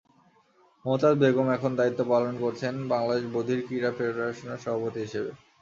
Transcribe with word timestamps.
মমতাজ 0.85 1.13
বেগম 1.21 1.47
এখন 1.57 1.71
দায়িত্ব 1.79 2.01
পালন 2.11 2.33
করছেন 2.43 2.73
বাংলাদেশ 2.93 3.25
বধির 3.35 3.59
ক্রীড়া 3.67 3.91
ফেডারেশনের 3.97 4.63
সভাপতি 4.63 4.99
হিসেবে। 5.05 5.31